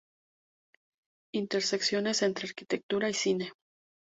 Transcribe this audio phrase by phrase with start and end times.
[1.31, 3.53] Intersecciones entre arquitectura y cine.